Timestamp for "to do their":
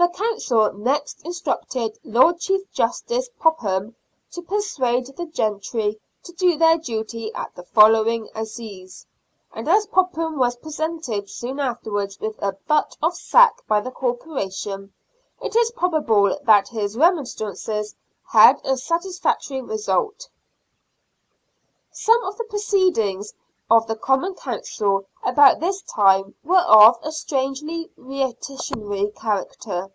6.22-6.78